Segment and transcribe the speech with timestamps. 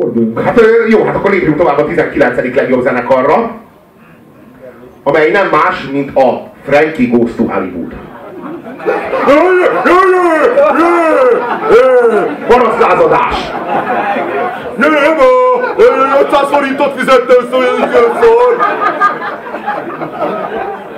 [0.00, 0.40] Forduljunk.
[0.40, 2.54] Hát jó, hát akkor lépjünk tovább a 19.
[2.54, 3.50] legjobb zenekarra,
[5.02, 7.94] amely nem más, mint a Frankie Goes to Hollywood.
[12.48, 13.50] Parasztlázadás!
[14.76, 14.92] Nem,
[16.20, 17.64] 500 forintot fizettem szól!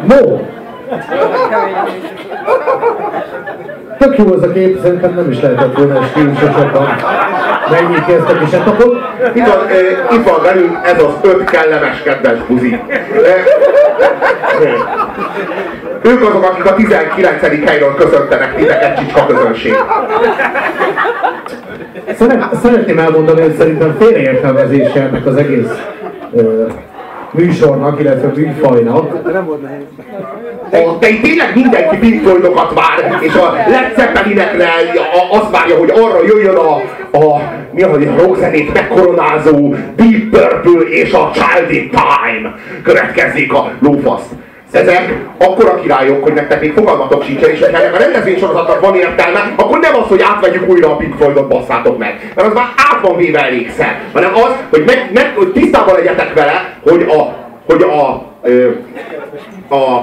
[0.07, 0.41] No!
[4.03, 6.89] Tök jó az a kép, szerintem nem is lehetett volna stílusosabban
[7.71, 8.97] megnyitni ezt a kis etapot.
[9.35, 12.81] Itt van, eh, itt van velünk ez az öt kellemes kedves buzi.
[13.25, 13.45] Eh,
[16.03, 17.65] ők azok, akik a 19.
[17.67, 19.75] helyről köszöntenek titeket, csicska közönség.
[22.19, 25.71] Szeret, szeretném elmondani, hogy szerintem félreértelmezése ennek az egész
[27.33, 29.15] műsornak, illetve műfajnak.
[30.71, 34.69] A, de itt tényleg mindenki Floydokat vár, és a Led Zeppelinekre
[35.31, 36.75] azt várja, hogy arra jöjjön a,
[37.19, 37.41] a
[37.73, 44.27] mi az, a rockzenét megkoronázó Deep Purple és a Child in Time következik a lófasz.
[44.73, 49.53] Ezek akkora királyok, hogy nektek még fogalmatok sincsen, és ha ennek a rendezvénysorozatnak van értelme,
[49.57, 52.33] akkor nem az, hogy átvegyük újra a Pink Floydot, basszátok meg.
[52.35, 54.01] Mert az már át van véve elégszer.
[54.13, 57.35] Hanem az, hogy, meg, meg, hogy tisztában legyetek vele, hogy a,
[57.67, 58.69] hogy a, ö,
[59.69, 60.03] a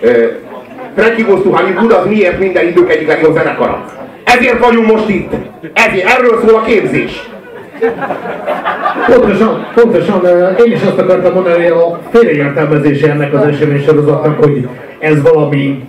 [0.00, 0.26] ö,
[0.96, 3.84] Frankie Goes to Hollywood az miért minden idők egyik legjobb zenekara.
[4.24, 5.32] Ezért vagyunk most itt.
[5.72, 7.28] Ezért, erről szól a képzés.
[9.10, 10.24] Pontosan, pontosan,
[10.66, 15.84] én is azt akartam mondani, hogy a félreértelmezése ennek az eseménysorozatnak, hogy ez valami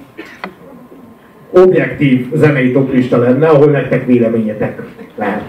[1.52, 4.82] objektív zenei toplista lenne, ahol nektek véleményetek
[5.16, 5.42] lehet.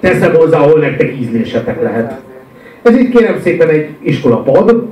[0.00, 2.20] Teszem hozzá, ahol nektek ízlésetek lehet.
[2.82, 4.88] Ez itt kérem szépen egy iskolapad,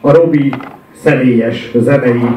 [0.00, 0.52] a Robi
[1.02, 2.28] személyes zenei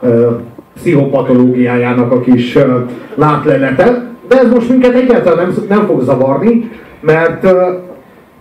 [0.00, 0.30] ö,
[0.74, 2.80] pszichopatológiájának a kis ö,
[3.14, 7.42] látlelete, de ez most minket egyáltalán nem, nem fog zavarni, mert,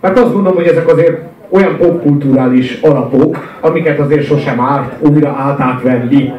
[0.02, 1.18] mert azt gondolom, hogy ezek azért
[1.50, 6.34] olyan popkulturális alapok, amiket azért sosem árt újra átátvenni.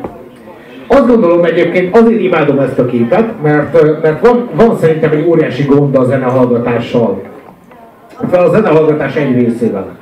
[0.87, 5.65] Azt gondolom egyébként, azért imádom ezt a képet, mert, mert van, van szerintem egy óriási
[5.65, 7.23] gond a zenehallgatással.
[8.31, 9.97] Fel a zenehallgatás egy részével.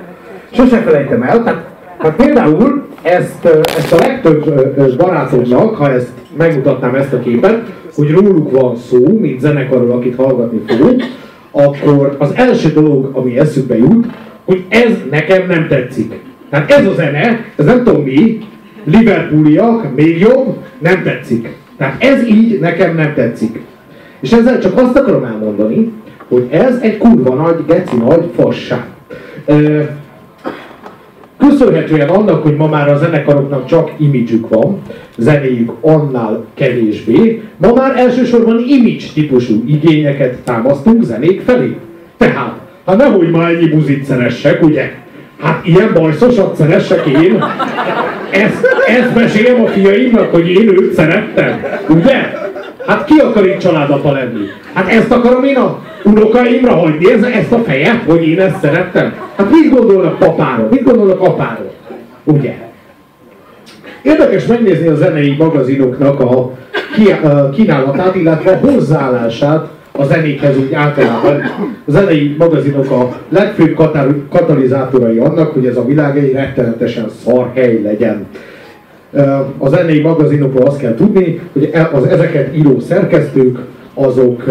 [0.51, 1.65] Sose felejtem el, tehát
[1.99, 3.45] Hát például ezt,
[3.77, 7.63] ezt a legtöbb barátomnak, ha ezt megmutatnám ezt a képet,
[7.95, 11.03] hogy róluk van szó, mint zenekarról, akit hallgatni fogunk,
[11.51, 14.07] akkor az első dolog, ami eszükbe jut,
[14.45, 16.21] hogy ez nekem nem tetszik.
[16.51, 18.39] Tehát ez a zene, ez nem tudom mi,
[18.85, 21.57] Liverpooliak, még jobb, nem tetszik.
[21.77, 23.61] Tehát ez így nekem nem tetszik.
[24.21, 25.93] És ezzel csak azt akarom elmondani,
[26.29, 28.85] hogy ez egy kurva nagy, geci nagy fasság.
[31.49, 34.81] Köszönhetően annak, hogy ma már a zenekaroknak csak imidzsük van,
[35.17, 41.77] zenéjük annál kevésbé, ma már elsősorban image típusú igényeket támasztunk zenék felé.
[42.17, 42.55] Tehát,
[42.87, 44.93] hát nehogy már ennyi buzit szeressek, ugye?
[45.41, 47.45] Hát ilyen bajszosat szeressek én?
[48.31, 52.45] Ezt, ezt mesélem a fiaimnak, hogy én őt szerettem, ugye?
[52.87, 54.47] Hát ki akar így családapa lenni?
[54.73, 59.15] Hát ezt akarom én a unokaimra hagyni, ez, ezt a fejet, hogy én ezt szerettem?
[59.37, 60.69] Hát mit gondolnak papáról?
[60.71, 61.73] Mit gondolnak apáról?
[62.25, 62.55] Ugye?
[64.03, 66.53] Érdekes megnézni a zenei magazinoknak a
[67.55, 71.43] kínálatát, illetve a hozzáállását a zenékhez úgy általában.
[71.87, 73.77] A zenei magazinok a legfőbb
[74.31, 78.27] katalizátorai annak, hogy ez a világ egy rettenetesen szar hely legyen.
[79.59, 83.59] A zenei magazinokról azt kell tudni, hogy e- az ezeket író szerkesztők,
[83.95, 84.45] azok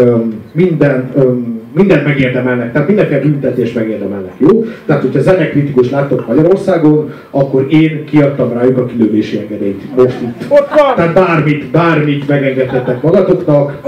[0.52, 4.64] minden, öm, mindent megérdemelnek, tehát mindenféle büntetést megérdemelnek, jó?
[4.86, 10.48] Tehát, hogyha zenekritikus láttok Magyarországon, akkor én kiadtam rájuk a kilövési engedélyt most itt.
[10.96, 13.80] Tehát bármit, bármit megengedhettek magatoknak,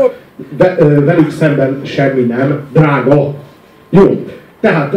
[0.57, 3.35] de, velük szemben semmi nem drága.
[3.91, 4.25] Jó,
[4.61, 4.97] tehát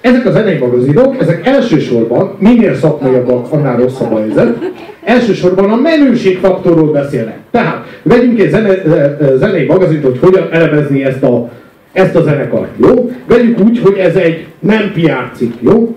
[0.00, 4.58] ezek a zenei magazinok, ezek elsősorban, minél szakmaiabbak, annál rosszabb a helyzet,
[5.04, 7.38] elsősorban a menőségfaktorról beszélnek.
[7.50, 8.74] Tehát vegyünk egy zene,
[9.36, 11.50] zenei magazint, hogy hogyan elemezni ezt a,
[11.92, 13.10] ezt a zenekart, jó?
[13.26, 15.96] Vegyük úgy, hogy ez egy nem PR cikk, jó?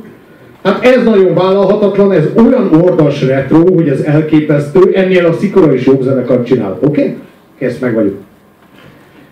[0.63, 5.85] Hát ez nagyon vállalhatatlan, ez olyan ordas retro, hogy ez elképesztő, ennél a Szikora is
[5.85, 7.01] jobb zenekart csinál, oké?
[7.01, 7.15] Okay?
[7.59, 8.17] Kész, meg vagyunk.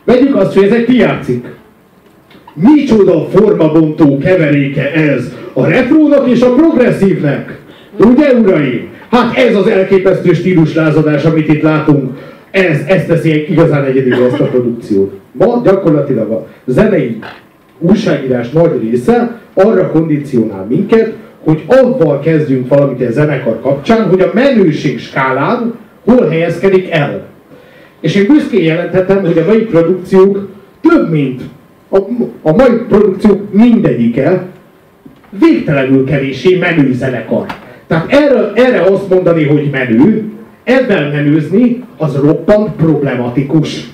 [0.03, 1.19] Vegyük azt, hogy ez egy PR.
[2.53, 7.59] Micsoda formabontó keveréke ez a retrónak és a progresszívnek.
[7.99, 8.89] Ugye, uraim?
[9.11, 12.17] Hát ez az elképesztő stíluslázadás, amit itt látunk.
[12.51, 15.13] Ez, ez teszi igazán egyedül ezt a produkciót.
[15.31, 17.19] Ma gyakorlatilag a zenei
[17.79, 21.13] újságírás nagy része arra kondicionál minket,
[21.43, 25.73] hogy avval kezdjünk valamit a zenekar kapcsán, hogy a menőség skálán
[26.05, 27.25] hol helyezkedik el.
[28.01, 30.49] És én büszkén jelenthetem, hogy a mai produkciók
[30.81, 31.41] több mint
[31.91, 31.97] a,
[32.41, 34.45] a mai produkció mindegyike
[35.29, 37.45] végtelenül kevéssé menő zenekar.
[37.87, 40.31] Tehát erre, erre azt mondani, hogy menő,
[40.63, 43.89] ebben menőzni, az roppant problematikus.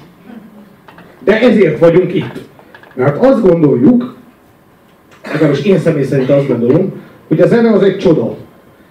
[1.23, 2.45] De ezért vagyunk itt.
[2.93, 4.15] Mert azt gondoljuk,
[5.31, 6.93] legalábbis én személy szerint azt gondolom,
[7.27, 8.35] hogy a zene az egy csoda.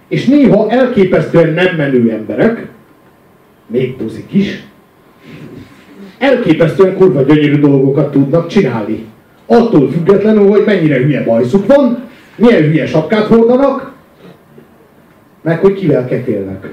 [0.07, 2.67] És néha elképesztően nem menő emberek,
[3.67, 4.66] még buzik is,
[6.17, 9.05] elképesztően kurva gyönyörű dolgokat tudnak csinálni.
[9.45, 12.03] Attól függetlenül, hogy mennyire hülye bajszuk van,
[12.35, 13.91] milyen hülye sapkát hordanak,
[15.41, 16.69] meg hogy kivel kefélnek.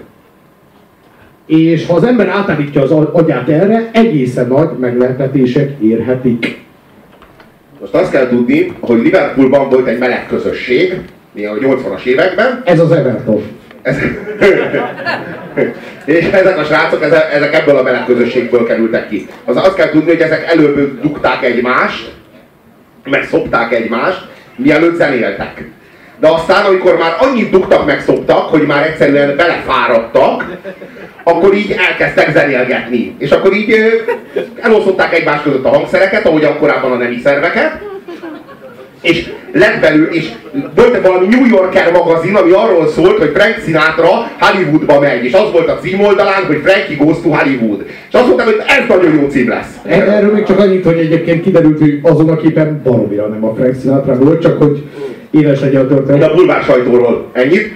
[1.47, 6.63] És ha az ember átállítja az agyát erre, egészen nagy meglepetések érhetik.
[7.81, 11.01] Most azt kell tudni, hogy Liverpoolban volt egy meleg közösség,
[11.33, 12.63] mi a 80-as években.
[12.65, 13.43] Ez az Everton.
[16.05, 17.03] És ezek a srácok,
[17.33, 19.27] ezek ebből a meleg közösségből kerültek ki.
[19.45, 22.13] Az azt kell tudni, hogy ezek előbb dugták egymást,
[23.05, 24.27] meg szopták egymást,
[24.57, 25.65] mielőtt zenéltek.
[26.21, 30.45] De aztán, amikor már annyit dugtak meg szoptak, hogy már egyszerűen belefáradtak,
[31.25, 33.15] akkor így elkezdtek zenélgetni.
[33.19, 33.75] És akkor így
[34.61, 37.81] elosztották egymás között a hangszereket, ahogy korábban a nemi szerveket,
[39.05, 40.29] és lett belül, és
[40.75, 45.53] volt valami New Yorker magazin, ami arról szólt, hogy Frank Sinatra Hollywoodba megy, és az
[45.53, 47.85] volt a címoldalán, hogy Frankie Goes to Hollywood.
[48.09, 49.77] És azt mondták, hogy ez nagyon jó cím lesz.
[49.85, 53.55] E- erről még csak annyit, hogy egyébként kiderült, hogy azon a képen baromira nem a
[53.55, 54.83] Frank Sinatra volt, csak hogy
[55.31, 56.21] éles egy a történet.
[56.21, 57.75] De a bulvár sajtóról ennyit.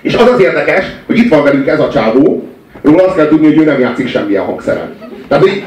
[0.00, 2.48] És az az érdekes, hogy itt van velünk ez a csávó,
[2.82, 4.94] róla azt kell tudni, hogy ő nem játszik semmilyen hangszeren.
[5.28, 5.62] Tehát, hogy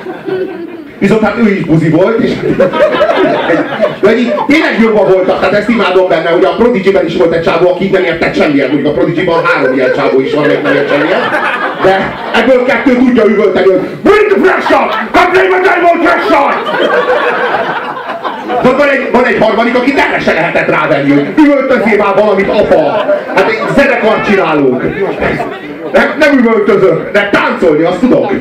[0.98, 2.32] Viszont hát ő is buzi volt, és
[4.18, 7.70] így tényleg jobban voltak, tehát ezt imádom benne, hogy a prodigy is volt egy csávó,
[7.70, 10.90] aki nem értett semmilyen, mondjuk a prodigy három ilyen csávó is van, még nem ért
[10.90, 11.20] semmilyen.
[11.84, 14.88] De ebből kettő tudja üvölteni, hogy Bring the pressure!
[15.12, 16.54] Come play my diamond pressure!
[18.64, 22.50] De van egy, van egy harmadik, aki erre se lehetett rávenni, hogy üvöltözé már valamit,
[22.50, 23.06] apa!
[23.36, 24.84] Hát egy zenekart csinálunk.
[25.96, 28.32] Nem, nem üvöltözök, de táncolni azt tudok.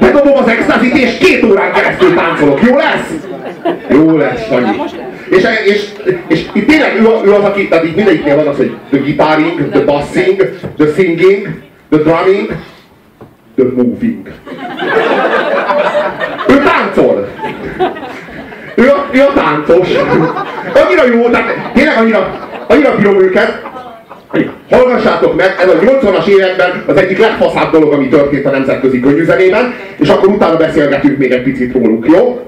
[0.00, 2.60] Bedobom az extazit, és két órán keresztül táncolok.
[2.62, 3.10] Jó lesz?
[3.88, 4.76] Jó lesz, Sanyi.
[5.28, 5.84] És, és,
[6.28, 9.68] és itt tényleg ő, ő az, aki, tehát itt mindegyiknél van az, hogy the guitaring,
[9.70, 10.36] the bassing,
[10.76, 11.48] the singing,
[11.88, 12.46] the drumming,
[13.56, 14.30] the moving.
[16.48, 17.28] Ő táncol.
[18.74, 19.88] Ő a, ő a táncos.
[20.74, 23.62] Annyira jó, tehát tényleg annyira, annyira bírom őket,
[24.70, 29.74] Hallgassátok meg, ez a 80-as években az egyik legfaszább dolog, ami történt a nemzetközi könnyűzenében,
[29.98, 32.40] és akkor utána beszélgetünk még egy picit róluk, jó?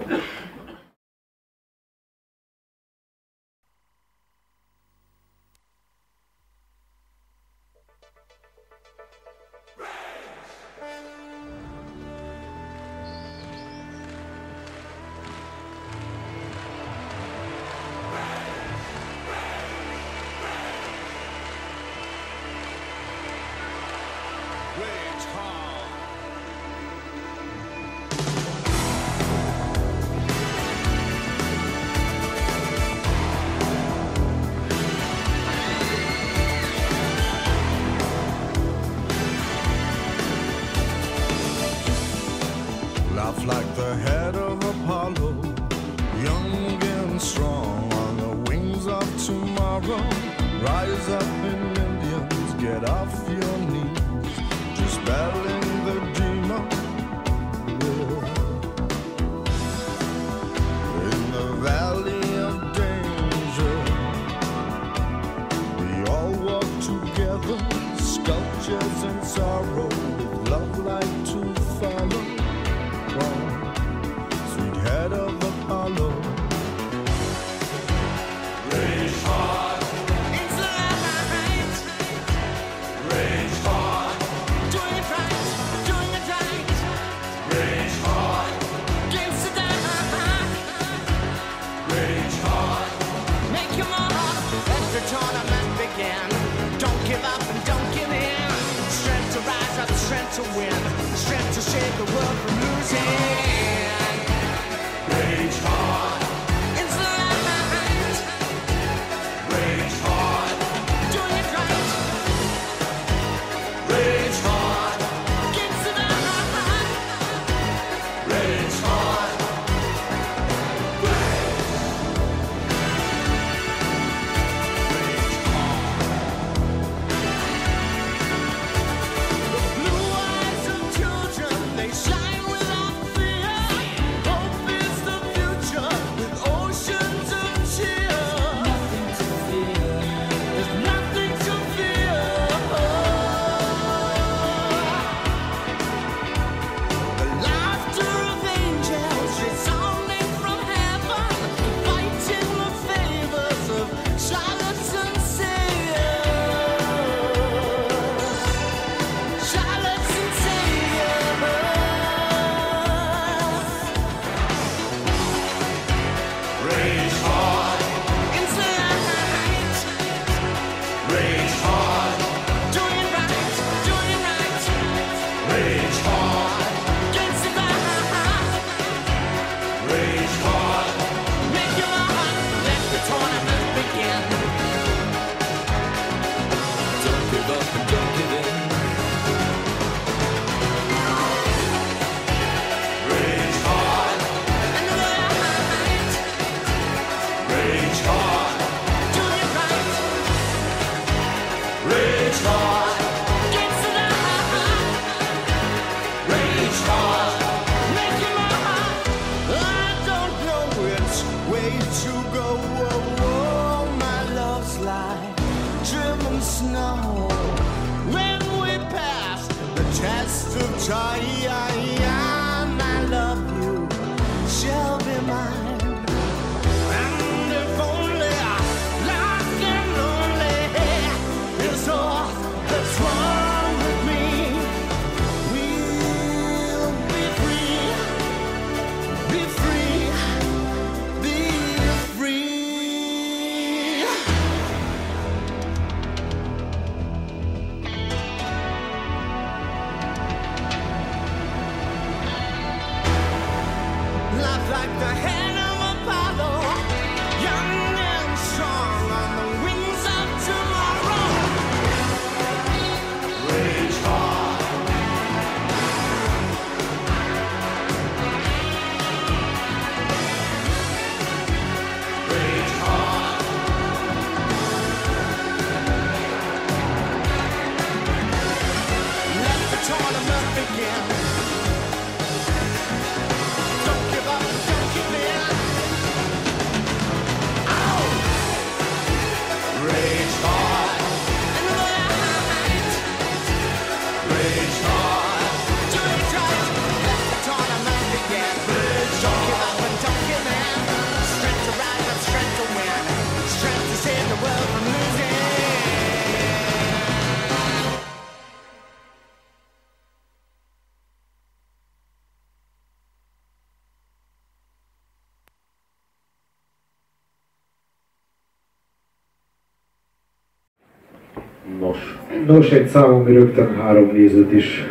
[321.86, 321.98] Nos,
[322.46, 324.84] Nos, egy szám, ami rögtön három nézőt is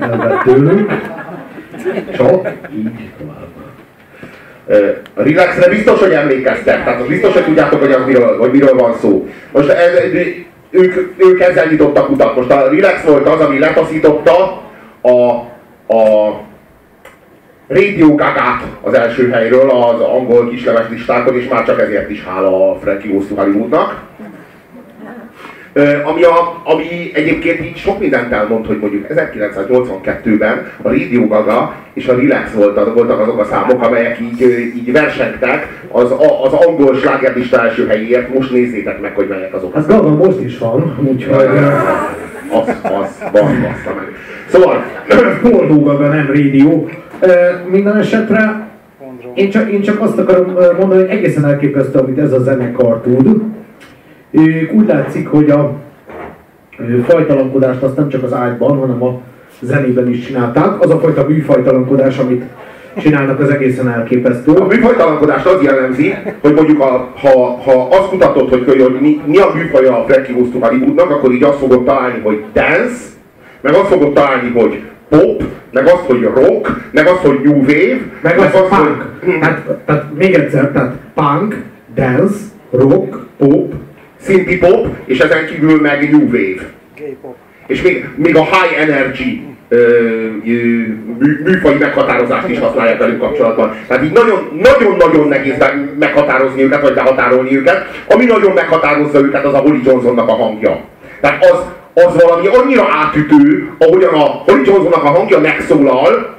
[0.00, 0.90] elvett tőlünk.
[2.16, 3.44] Csak így tovább.
[5.14, 8.74] A relaxre biztos, hogy emlékeztek, tehát az biztos, hogy tudjátok, hogy, az miről, hogy miről
[8.74, 9.28] van szó.
[9.52, 9.92] Most ez,
[10.70, 12.36] ők, ők ezzel nyitottak utat.
[12.36, 14.62] Most a relax volt az, ami letaszította
[15.00, 15.30] a,
[15.94, 16.34] a
[17.68, 22.70] Radio Gagát az első helyről az angol kislemes listákon, és már csak ezért is hála
[22.70, 24.02] a Frankie Hollywoodnak.
[24.20, 24.25] Ö,
[26.04, 32.06] Ami, a, ami egyébként így sok mindent elmond, hogy mondjuk 1982-ben a Radio Gaga és
[32.08, 34.40] a Relax voltak, voltak azok a számok, amelyek így,
[34.76, 38.34] így versengtek az, a- az angol slágerlista első helyéért.
[38.34, 39.74] Most nézzétek meg, hogy melyek azok.
[39.74, 41.34] Hát Gaga most is van, úgyhogy
[42.50, 44.06] Az, az, van, bassza meg.
[44.48, 44.84] Szóval,
[45.42, 46.88] Boldog Gaga, nem rádió.
[47.70, 48.66] Minden esetre
[49.34, 53.42] én csak, én csak azt akarom mondani, hogy egészen elképesztő, amit ez a zenekar tud.
[54.72, 55.72] Úgy látszik, hogy a
[57.06, 59.20] fajtalankodást azt nem csak az ágyban, hanem a
[59.60, 60.84] zenében is csinálták.
[60.84, 62.44] Az a fajta műfajtalankodás, amit
[62.98, 64.52] csinálnak, az egészen elképesztő.
[64.52, 69.38] a műfajtalankodást az jellemzi, hogy mondjuk a, ha, ha azt kutatod, hogy, hogy mi, mi
[69.38, 72.96] a műfaja a Frankie Goes to Hollywoodnak, akkor így azt fogod találni, hogy dance,
[73.60, 77.98] meg azt fogod találni, hogy pop, meg azt, hogy rock, meg azt, hogy new wave,
[78.22, 79.20] Meg az punk.
[79.40, 81.62] Tehát, tehát még egyszer, tehát punk,
[81.94, 82.36] dance,
[82.70, 83.74] rock, pop,
[84.26, 86.62] synthi pop, és ezen kívül meg new wave.
[87.66, 90.52] És még, még a high energy ö, ö,
[91.18, 93.74] mű, műfai meghatározást is használják velük kapcsolatban.
[93.88, 95.64] Tehát így nagyon- nagyon-nagyon nehéz
[95.98, 98.02] meghatározni őket, vagy behatárolni őket.
[98.08, 100.80] Ami nagyon meghatározza őket, az a Holly Johnsonnak a hangja.
[101.20, 101.58] Tehát az,
[102.04, 106.35] az valami annyira átütő, ahogyan a Holly Johnsonnak a hangja megszólal,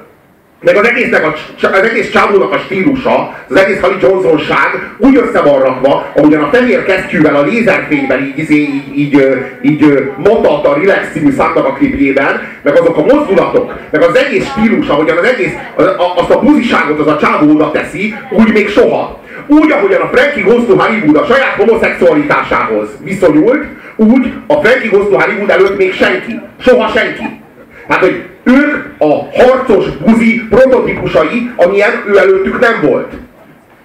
[0.60, 5.40] meg az egésznek a, az egész csávónak a stílusa, az egész Holly Johnsonság úgy össze
[5.40, 10.66] van rakva, ahogyan a fehér kesztyűvel a lézerfényben így, így, így, így, így ö, matat
[10.66, 15.16] a Relax című számnak a klipjében, meg azok a mozdulatok, meg az egész stílus, ahogyan
[15.16, 19.20] az egész, az, a, azt a buziságot az a csávó teszi, úgy még soha.
[19.46, 23.64] Úgy, ahogyan a Frankie Goes to Hollywood a saját homoszexualitásához viszonyult,
[23.96, 26.40] úgy a Frankie Goes to Hollywood előtt még senki.
[26.60, 27.40] Soha senki.
[27.88, 33.12] Hát, hogy ők a harcos buzi prototípusai, amilyen ő előttük nem volt.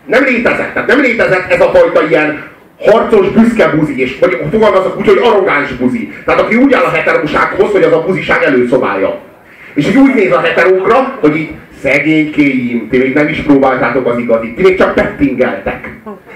[0.05, 0.73] Nem létezett.
[0.73, 2.43] Tehát nem létezett ez a fajta ilyen
[2.79, 6.13] harcos, büszke buzi, és vagy fogalmazok úgy, hogy arrogáns buzi.
[6.25, 9.19] Tehát aki úgy áll a heterósághoz, hogy az a buziság előszobája.
[9.73, 11.49] És így úgy néz a heterókra, hogy így
[11.81, 15.93] szegénykéim, ti még nem is próbáltátok az igazit, ti még csak pettingeltek.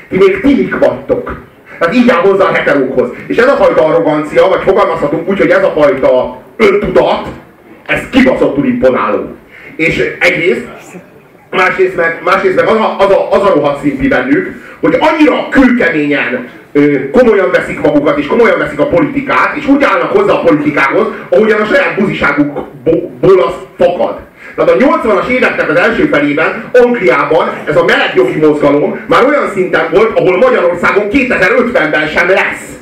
[0.10, 1.41] Ti még timik vagytok.
[1.79, 3.10] Tehát így áll hozzá a heterókhoz.
[3.27, 7.27] És ez a fajta arrogancia, vagy fogalmazhatunk úgy, hogy ez a fajta öntudat,
[7.88, 9.36] ez kibaszottul imponáló.
[9.75, 10.65] És egyrészt,
[11.50, 15.50] másrészt meg, másrészt meg az, a, az, a, az a rohadt színpi bennük, hogy annyira
[15.50, 16.50] kőkeményen
[17.12, 21.62] komolyan veszik magukat, és komolyan veszik a politikát, és úgy állnak hozzá a politikához, ahogyan
[21.62, 24.20] a saját buziságukból az fakad.
[24.56, 29.88] Tehát a 80-as éveknek az első felében Angliában ez a melegjogi mozgalom már olyan szinten
[29.91, 32.77] volt, ahol Magyarországon 2050-ben sem lesz.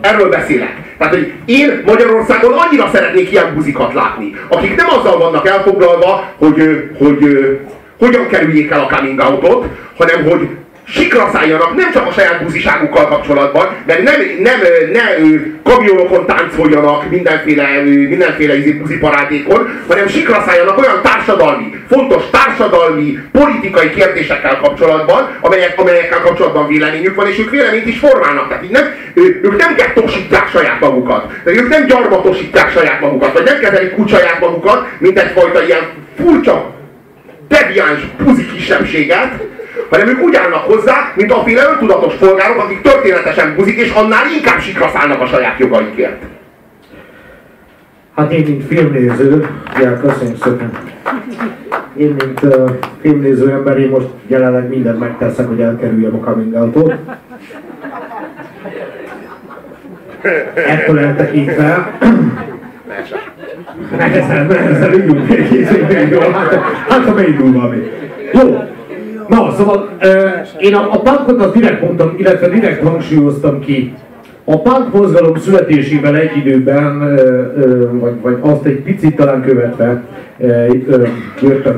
[0.00, 0.83] Erről beszélek.
[0.98, 6.90] Tehát, hogy én Magyarországon annyira szeretnék ilyen buzikat látni, akik nem azzal vannak elfoglalva, hogy,
[6.98, 7.52] hogy ö,
[7.98, 10.48] hogyan kerüljék el a coming out-ot, hanem hogy
[10.86, 14.60] sikra szálljanak nem csak a saját buziságukkal kapcsolatban, mert nem, nem,
[14.92, 15.02] ne
[15.62, 25.28] kamionokon táncoljanak mindenféle, mindenféle buziparádékon, hanem sikra szálljanak olyan társadalmi, fontos társadalmi, politikai kérdésekkel kapcsolatban,
[25.40, 28.48] amelyek, amelyekkel kapcsolatban véleményük van, és ők véleményt is formálnak.
[28.48, 33.44] Tehát így nem, ők nem gettósítják saját magukat, tehát ők nem gyarmatosítják saját magukat, vagy
[33.44, 36.74] nem kezelik úgy saját magukat, mint egyfajta ilyen furcsa,
[37.48, 39.32] deviáns buzi kisebbséget,
[39.90, 44.24] hanem ők úgy állnak hozzá, mint a féle öntudatos polgárok, akik történetesen buzik, és annál
[44.36, 46.22] inkább sikra szállnak a saját jogaikért.
[48.16, 49.48] Hát én, mint filmnéző,
[49.80, 50.70] ja, köszönjük szépen.
[51.96, 56.94] Én, mint uh, filmnéző ember, én most jelenleg mindent megteszek, hogy elkerüljem a coming out-ot.
[60.54, 61.98] Ettől eltekintve,
[63.96, 65.52] nehezen, nehezen indul még,
[66.02, 66.54] indul, hát,
[66.88, 67.90] hát ha beindul valami.
[68.32, 68.62] Jó,
[69.28, 73.94] na szóval uh, én a, a punkot azt direkt mondtam, illetve direkt hangsúlyoztam ki.
[74.44, 77.14] A punk mozgalom születésével egy időben, ö,
[77.56, 80.02] ö, vagy, vagy azt egy picit talán követve,
[80.38, 81.06] ö, ö,
[81.40, 81.76] jött a.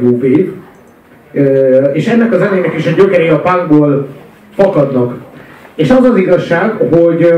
[1.33, 4.07] Ö, és ennek a zenének is a gyökerei a punkból
[4.55, 5.15] fakadnak.
[5.75, 7.37] És az az igazság, hogy ö,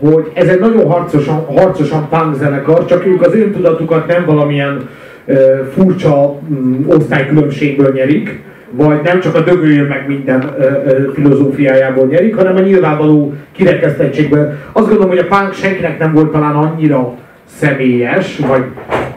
[0.00, 4.88] hogy ez egy nagyon harcosan, harcosan punk zenekar, csak ők az öntudatukat nem valamilyen
[5.26, 5.34] ö,
[5.72, 8.40] furcsa mm, osztálykülönbségből nyerik,
[8.70, 14.52] vagy nem csak a dögöljön meg minden ö, ö, filozófiájából nyerik, hanem a nyilvánvaló kirekesztettségből.
[14.72, 18.64] Azt gondolom, hogy a punk senkinek nem volt talán annyira személyes, vagy,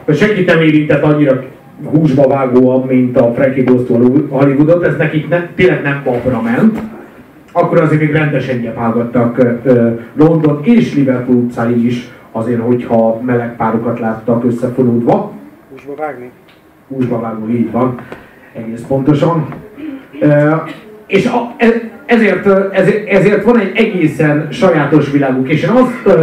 [0.06, 1.44] vagy senkit nem érintett annyira
[1.84, 3.94] húsba vágóan, mint a Frankie Goes to
[4.30, 6.80] Hollywoodot, ez nekik ne, tényleg nem papra ment.
[7.52, 9.42] Akkor azért még rendesen gyepálgattak
[10.14, 15.32] London és Liverpool utcái is, azért, hogyha meleg párokat láttak összefonódva.
[15.72, 16.32] Húsba vágni.
[16.88, 18.00] húsba vágó, így van,
[18.54, 19.48] egész pontosan.
[21.08, 26.18] És e- ezért, ezért, ezért van egy egészen sajátos világuk, és én azt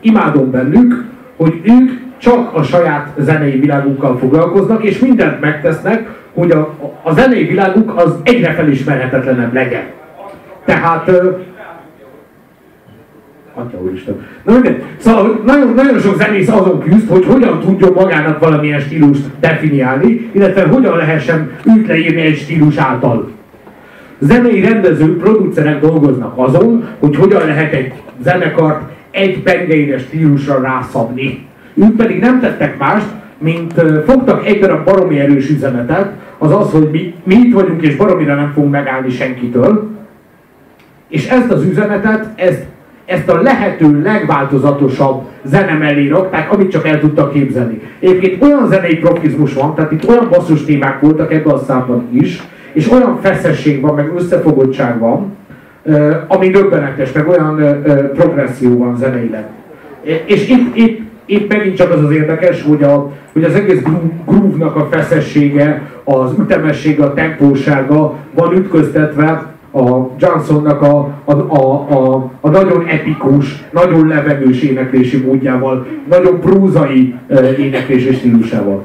[0.00, 1.04] imádom bennük,
[1.36, 7.44] hogy ők csak a saját zenei világukkal foglalkoznak, és mindent megtesznek, hogy a, a zenei
[7.44, 9.84] világuk az egyre felismerhetetlenebb legyen.
[10.64, 11.10] Tehát
[13.58, 14.14] Atya úristen.
[14.44, 14.60] Na.
[14.96, 20.66] Szóval nagyon, nagyon sok zenész azon küzd, hogy hogyan tudjon magának valamilyen stílust definiálni, illetve
[20.66, 23.30] hogyan lehessen őt leírni egy stílus által.
[24.18, 27.92] Zenei rendezők, producerek dolgoznak azon, hogy hogyan lehet egy
[28.22, 31.46] zenekart egy pengeire stílusra rászabni.
[31.74, 33.06] Ők pedig nem tettek mást,
[33.38, 33.72] mint
[34.06, 38.34] fogtak egy darab baromi erős üzenetet, az az, hogy mi, mi itt vagyunk és baromira
[38.34, 39.88] nem fogunk megállni senkitől,
[41.08, 42.66] és ezt az üzenetet, ezt,
[43.08, 47.80] ezt a lehető legváltozatosabb zene mellé rakták, amit csak el tudtak képzelni.
[48.00, 52.42] Egyébként olyan zenei profizmus van, tehát itt olyan basszus témák voltak ebben a számban is,
[52.72, 55.36] és olyan feszesség van, meg összefogottság van,
[56.26, 57.82] ami döbbenetes, meg olyan
[58.14, 59.44] progresszió van zeneileg.
[60.04, 63.82] É- És itt, itt, itt megint csak az az érdekes, hogy, a, hogy az egész
[63.82, 71.86] groove- groove-nak a feszessége, az ütemessége, a tempósága van ütköztetve a Johnsonnak a, a, a,
[71.90, 78.84] a, a nagyon epikus, nagyon levegős éneklési módjával, nagyon prózai uh, éneklési stílusával.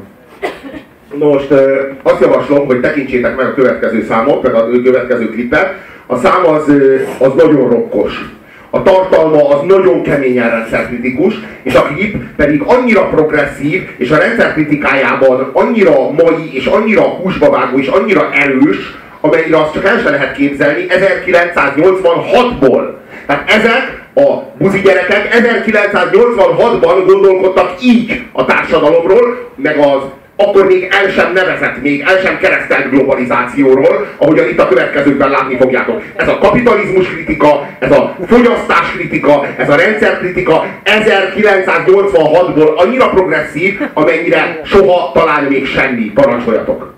[1.20, 5.68] Na most ö, azt javaslom, hogy tekintsétek meg a következő számot, meg a következő klipet.
[6.06, 8.32] A szám az, ö, az nagyon rokkos.
[8.70, 15.50] A tartalma az nagyon keményen rendszerkritikus, és a klip pedig annyira progresszív, és a rendszerkritikájában
[15.54, 20.36] annyira mai, és annyira húsba vágó, és annyira erős, amennyire azt csak el sem lehet
[20.36, 22.84] képzelni 1986-ból.
[23.28, 30.02] Tehát ezek a buzi gyerekek 1986-ban gondolkodtak így a társadalomról, meg az
[30.36, 35.58] akkor még el sem nevezett, még el sem keresztelt globalizációról, ahogyan itt a következőkben látni
[35.58, 36.02] fogjátok.
[36.16, 43.82] Ez a kapitalizmus kritika, ez a fogyasztás kritika, ez a rendszer kritika 1986-ból annyira progresszív,
[43.94, 46.12] amennyire soha talán még semmi.
[46.12, 46.94] Parancsoljatok!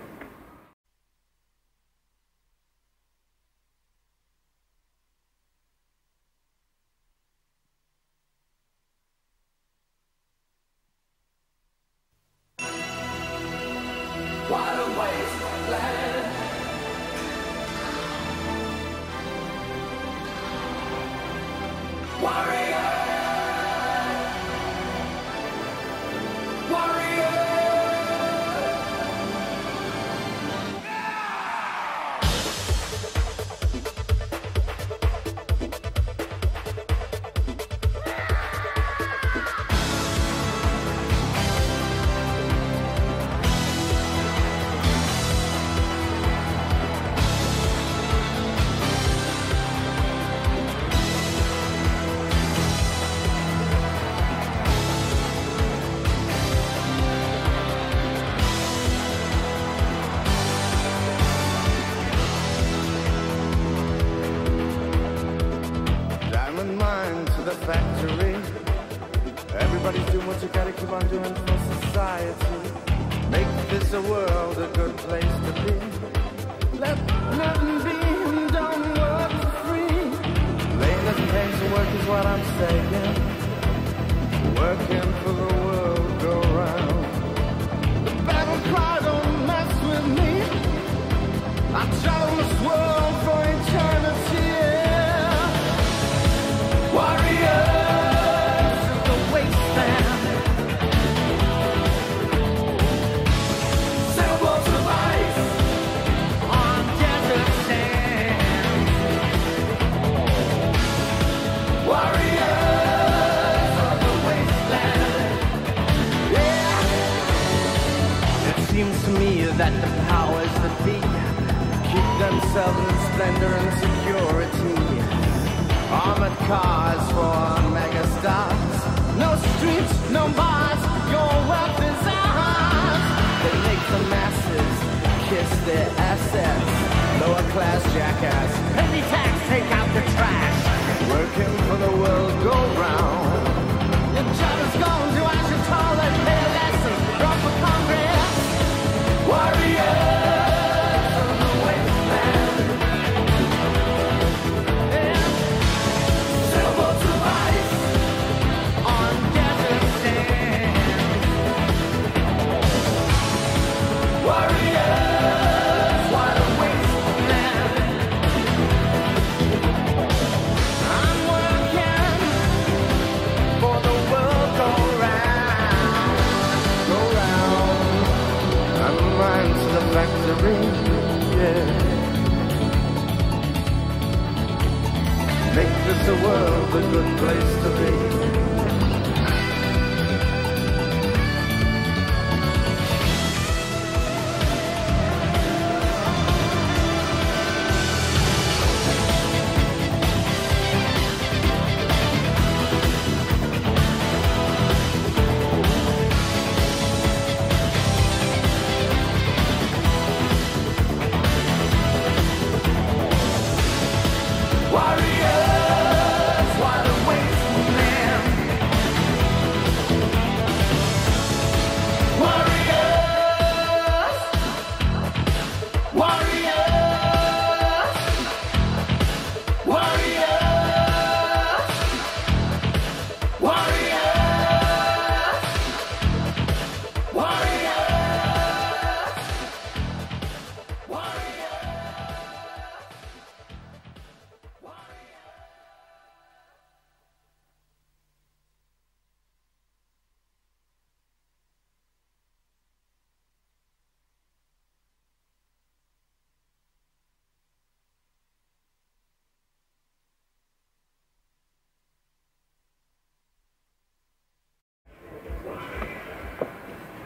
[186.73, 188.54] A good place to be.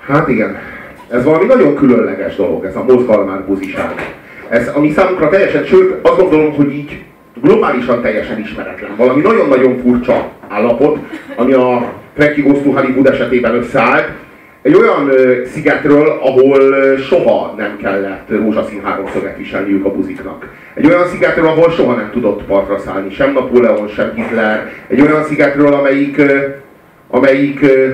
[0.09, 0.57] Hát igen,
[1.09, 4.15] ez valami nagyon különleges dolog, ez a mozgalmár buziság.
[4.49, 7.03] Ez, ami számunkra teljesen, sőt, azt gondolom, hogy így
[7.41, 8.91] globálisan teljesen ismeretlen.
[8.97, 10.97] Valami nagyon-nagyon furcsa állapot,
[11.35, 14.09] ami a Frankie Goes to Hollywood esetében összeállt.
[14.61, 16.59] Egy olyan ö, szigetről, ahol
[16.97, 20.49] soha nem kellett rózsaszín háromszöget viselniük a buziknak.
[20.73, 24.71] Egy olyan szigetről, ahol soha nem tudott partra szállni, sem Napóleon, sem Hitler.
[24.87, 26.37] Egy olyan szigetről, amelyik, ö,
[27.09, 27.93] amelyik ö,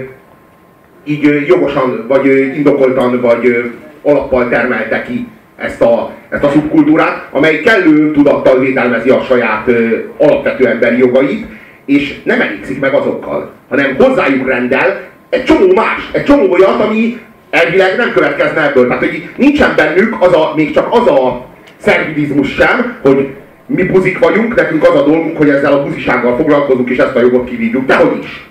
[1.06, 8.12] így jogosan, vagy indokoltan, vagy alappal termelte ki ezt a, ezt a szubkultúrát, amely kellő
[8.12, 11.46] tudattal védelmezi a saját ö, alapvető emberi jogait,
[11.86, 17.20] és nem elégszik meg azokkal, hanem hozzájuk rendel egy csomó más, egy csomó olyat, ami
[17.50, 18.88] elvileg nem következne ebből.
[18.88, 21.46] Tehát, hogy nincsen bennük az a, még csak az a
[21.78, 23.28] szervidizmus sem, hogy
[23.66, 27.20] mi buzik vagyunk, nekünk az a dolgunk, hogy ezzel a buzisággal foglalkozunk, és ezt a
[27.20, 27.86] jogot kivívjuk.
[27.86, 28.50] Dehogy is.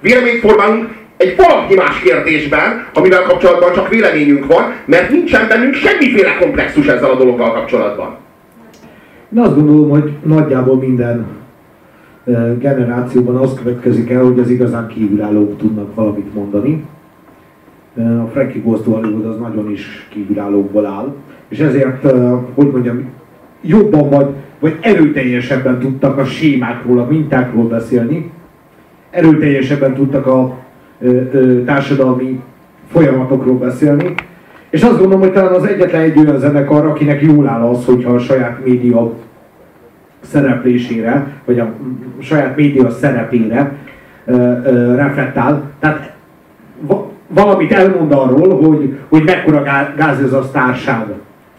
[0.00, 0.88] Véleményt formálunk
[1.22, 7.10] egy valami más kérdésben, amivel kapcsolatban csak véleményünk van, mert nincsen bennünk semmiféle komplexus ezzel
[7.10, 8.16] a dologgal kapcsolatban.
[9.34, 11.26] Én azt gondolom, hogy nagyjából minden
[12.24, 16.84] ö, generációban az következik el, hogy az igazán kívülállók tudnak valamit mondani.
[17.96, 21.14] Ö, A Frankie Goes to Hollywood az nagyon is kívülállókból áll,
[21.48, 23.08] és ezért, ö, hogy mondjam,
[23.60, 24.26] jobban vagy,
[24.60, 28.30] vagy erőteljesebben tudtak a sémákról, a mintákról beszélni,
[29.10, 30.61] erőteljesebben tudtak a
[31.64, 32.40] társadalmi
[32.92, 34.14] folyamatokról beszélni,
[34.70, 38.12] és azt gondolom, hogy talán az egyetlen egy olyan zenekar, akinek jól áll az, hogyha
[38.12, 39.12] a saját média
[40.20, 41.72] szereplésére, vagy a
[42.20, 43.72] saját média szerepére
[44.24, 45.62] ö, reflektál.
[45.80, 46.12] Tehát
[46.80, 51.06] va- valamit elmond arról, hogy, hogy mekkora gá- gáz ez a sztárság.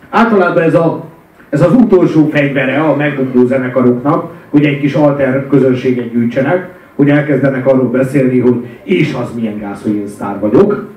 [0.10, 1.03] Általában ez, a,
[1.49, 7.67] ez az utolsó fegyvere a megbukló zenekaroknak, hogy egy kis alter közönséget gyűjtsenek, hogy elkezdenek
[7.67, 10.88] arról beszélni, hogy és az milyen gáz, hogy én sztár vagyok.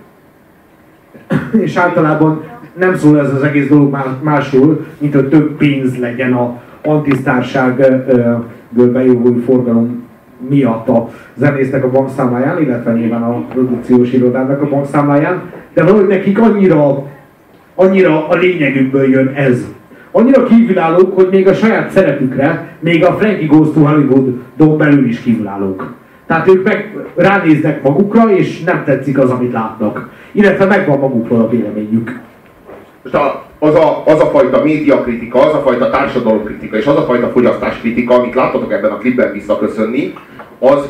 [1.65, 2.43] És általában
[2.79, 8.93] nem szól ez az egész dolog má- másról, mint hogy több pénz legyen a antisztárságből
[8.93, 10.05] bejövő forgalom
[10.49, 15.43] miatt a zenésznek a bankszámláján, illetve nyilván a produkciós irodának a bankszámláján,
[15.75, 17.07] de valahogy nekik annyira,
[17.75, 19.67] annyira a lényegükből jön ez.
[20.17, 25.21] Annyira kívülállók, hogy még a saját szerepükre, még a Frankie Goes to Hollywoodon belül is
[25.21, 25.93] kívülállók.
[26.27, 30.09] Tehát ők meg ránéznek magukra, és nem tetszik az, amit látnak.
[30.33, 32.21] Illetve megvan magukról a véleményük.
[33.03, 37.05] Most a, az, a, az a fajta médiakritika, az a fajta társadalomkritika és az a
[37.05, 40.15] fajta fogyasztáskritika, amit láttatok ebben a klipben visszaköszönni,
[40.59, 40.89] az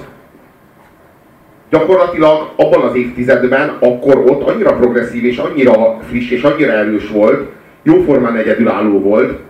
[1.70, 7.54] gyakorlatilag abban az évtizedben, akkor ott annyira progresszív és annyira friss és annyira erős volt,
[7.86, 9.40] jóformán egyedülálló volt,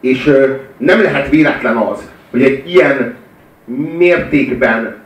[0.00, 0.24] és
[0.76, 3.14] nem lehet véletlen az, hogy egy ilyen
[3.98, 4.96] mértékben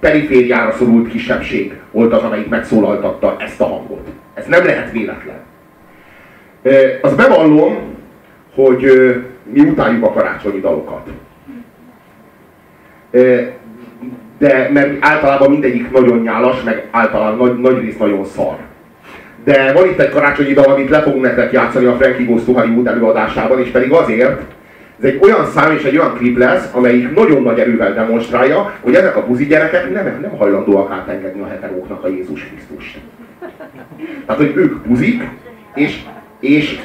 [0.00, 4.08] perifériára szorult kisebbség volt az, amelyik megszólaltatta ezt a hangot.
[4.34, 5.40] Ez nem lehet véletlen.
[7.02, 7.76] Az bevallom,
[8.54, 8.84] hogy
[9.52, 11.08] mi utáljuk a karácsonyi dalokat.
[14.38, 18.56] De mert általában mindegyik nagyon nyálas, meg általában nagy, nagy rész nagyon szar.
[19.44, 22.52] De van itt egy karácsonyi dal, amit le fogunk nektek játszani a Frankie Goes to
[22.52, 24.40] Hollywood előadásában, és pedig azért,
[24.98, 28.94] ez egy olyan szám és egy olyan klip lesz, amelyik nagyon nagy erővel demonstrálja, hogy
[28.94, 32.98] ezek a buzi gyerekek nem, nem hajlandóak átengedni a heteróknak a Jézus Krisztust.
[34.26, 35.22] Tehát, hogy ők buzik,
[35.74, 36.02] és,
[36.40, 36.80] és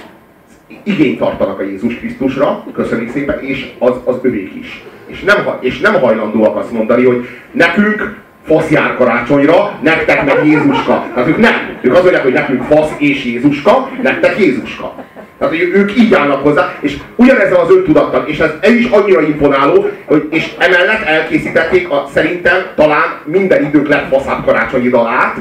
[0.83, 4.83] igényt tartanak a Jézus Krisztusra, köszönjük szépen, és az, az övék is.
[5.05, 11.05] És nem, és nem hajlandóak azt mondani, hogy nekünk fasz jár karácsonyra, nektek meg Jézuska.
[11.13, 11.53] Tehát ők nem.
[11.81, 14.95] Ők azt mondják, hogy nekünk fasz és Jézuska, nektek Jézuska.
[15.39, 19.21] Tehát hogy ők így állnak hozzá, és ugyanezzel az öntudattal, és ez, ez is annyira
[19.21, 25.35] imponáló, hogy, és emellett elkészítették a, szerintem talán minden idők legfaszább karácsonyi dalát,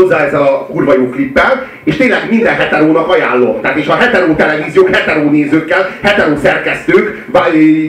[0.00, 3.60] hozzá ezzel a kurva jó klippel, és tényleg minden heterónak ajánlom.
[3.60, 7.24] Tehát és a heteró televíziók, heteró nézőkkel, heteró szerkesztők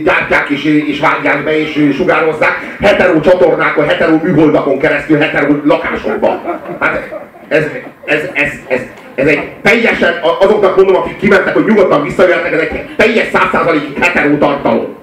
[0.03, 6.41] gyártják és, és vágják be és sugározzák, heteró csatornákon, heteró műholdakon keresztül, heteró lakásokban.
[6.79, 7.11] Hát
[7.47, 7.63] ez,
[8.05, 8.81] ez, ez, ez,
[9.15, 14.37] ez egy teljesen, azoknak mondom, akik kimentek, hogy nyugodtan visszajöhetnek, ez egy teljes százszázalékig heteró
[14.37, 14.95] tartalom.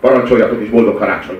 [0.00, 1.38] Parancsoljatok és boldog karácsony!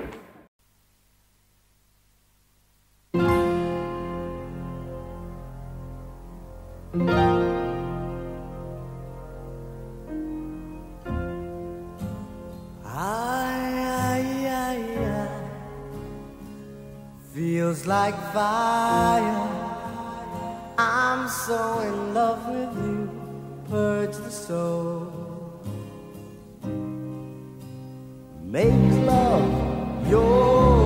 [17.87, 19.47] Like fire.
[20.77, 23.09] I'm so in love with you,
[23.69, 25.13] purge the soul.
[28.43, 30.76] Make love your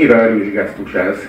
[0.00, 1.28] Annyira erős gesztus ez,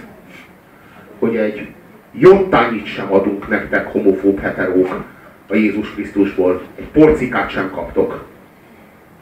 [1.20, 1.68] hogy egy
[2.12, 5.04] jottányit sem adunk nektek homofób heterók
[5.48, 6.62] a Jézus Krisztusból.
[6.76, 8.26] Egy porcikát sem kaptok.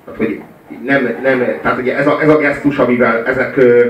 [0.06, 0.42] Tehát, hogy
[0.84, 3.86] nem, nem, tehát ugye ez a, ez a gesztus, amivel ezek ö,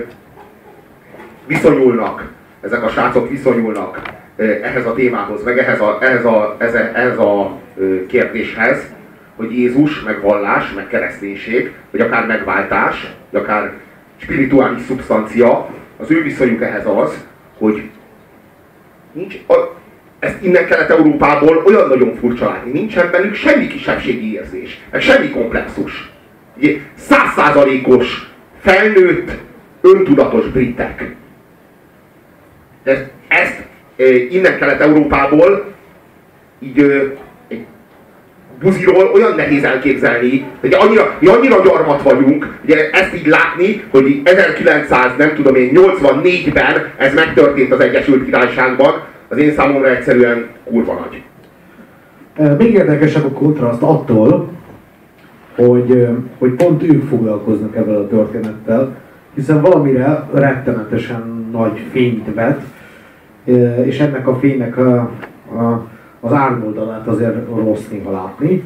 [1.48, 2.32] viszonyulnak,
[2.62, 4.02] ezek a srácok viszonyulnak
[4.36, 8.94] ö, ehhez a témához, meg ehhez a, ehhez a, ehhez a, ehhez a ö, kérdéshez,
[9.36, 13.72] hogy Jézus, meg vallás, meg kereszténység, vagy akár megváltás, vagy akár
[14.22, 17.26] spirituális szubstancia, az ő viszonyuk ehhez az,
[17.58, 17.90] hogy
[19.12, 19.54] nincs, a,
[20.20, 26.12] ezt innen Kelet-Európából olyan nagyon furcsa látni, nincsen bennük semmi kisebbségi érzés, meg semmi komplexus.
[26.96, 29.32] Százszázalékos, felnőtt,
[29.82, 31.16] öntudatos britek.
[32.84, 33.64] Ezt, ezt
[33.98, 35.74] e, innen Kelet-Európából
[36.60, 37.12] így
[38.62, 44.22] buziról olyan nehéz elképzelni, hogy annyira, mi annyira gyarmat vagyunk, ugye ezt így látni, hogy
[44.24, 50.94] 1900, nem tudom én, 84-ben ez megtörtént az Egyesült Királyságban, az én számomra egyszerűen kurva
[50.94, 51.22] nagy.
[52.58, 54.50] Még érdekesebb a kontraszt attól,
[55.56, 56.08] hogy,
[56.38, 58.96] hogy pont ők foglalkoznak ebben a történettel,
[59.36, 62.62] hiszen valamire rettenetesen nagy fényt vet,
[63.86, 65.12] és ennek a fénynek a,
[65.56, 65.88] a,
[66.20, 68.64] az árnyoldalát azért rossz néha látni.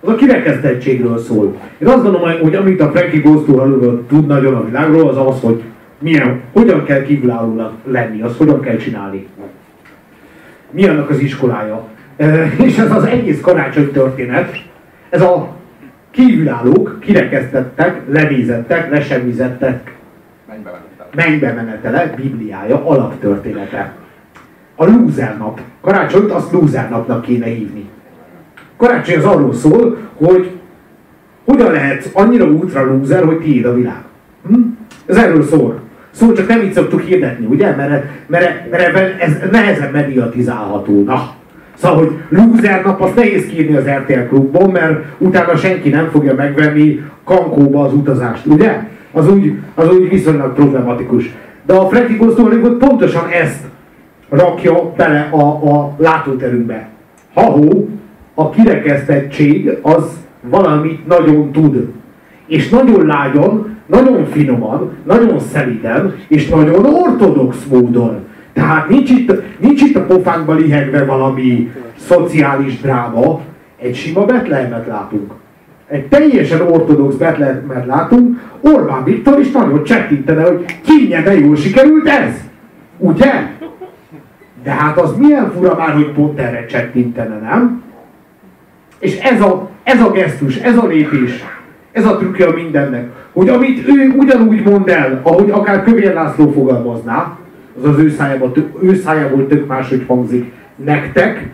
[0.00, 1.56] Az a kirekesztettségről szól.
[1.78, 5.62] Én azt gondolom, hogy amit a Frankie Hollywood tud nagyon a világról, az az, hogy
[5.98, 9.26] milyen, hogyan kell kívülállónak lenni, azt hogyan kell csinálni
[10.70, 11.88] mi annak az iskolája.
[12.16, 14.62] E, és ez az egész karácsony történet,
[15.08, 15.48] ez a
[16.10, 19.94] kívülállók, kirekesztettek, lenézettek, lesemmizettek,
[21.14, 23.92] mennybe menetele, bibliája, alaptörténete.
[24.80, 25.60] A lúzer nap.
[25.80, 27.88] Karácsonyt azt lúzer napnak kéne hívni.
[28.76, 30.50] Karácsony az arról szól, hogy
[31.44, 34.02] hogyan lehetsz annyira ultra lúzer, hogy tiéd a világ.
[34.48, 34.60] Hm?
[35.06, 35.80] Ez erről szól.
[36.10, 37.76] Szóval csak nem így szoktuk hirdetni, ugye?
[37.76, 41.02] Mert, mert, mert ez nehezen mediatizálható.
[41.04, 41.34] Na.
[41.74, 46.34] Szóval, hogy loser nap, azt nehéz kírni az RTL klubban, mert utána senki nem fogja
[46.34, 48.88] megvenni kankóba az utazást, ugye?
[49.12, 51.30] Az úgy, az úgy viszonylag problematikus.
[51.66, 53.68] De a to Hollywood pontosan ezt
[54.30, 56.88] rakja bele a, a látóterünkbe.
[57.34, 57.88] Ha-hó,
[58.34, 61.88] a kirekesztettség az valamit nagyon tud.
[62.46, 68.18] És nagyon lágyan, nagyon finoman, nagyon szeliden, és nagyon ortodox módon.
[68.52, 73.40] Tehát nincs itt, nincs itt a pofánkba lihegve valami szociális dráma,
[73.78, 75.32] egy sima Betlehemet látunk.
[75.88, 82.08] Egy teljesen ortodox Betlehemet látunk, Orbán Viktor is nagyon csettintene, hogy kínje, de jól sikerült
[82.08, 82.34] ez.
[82.98, 83.32] Ugye?
[84.62, 87.82] De hát az milyen fura már, hogy pont erre csettintene, nem?
[88.98, 91.44] És ez a, ez a gesztus, ez a lépés,
[91.92, 96.50] ez a trükkje a mindennek, hogy amit ő ugyanúgy mond el, ahogy akár Kövér László
[96.50, 97.38] fogalmazná,
[97.78, 98.52] az az ő szájából,
[98.82, 101.48] ő szájából tök máshogy hangzik nektek,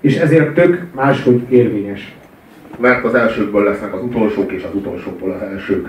[0.00, 2.16] és ezért tök máshogy érvényes.
[2.78, 5.88] Mert az elsőkből lesznek az utolsók, és az utolsókból az elsők.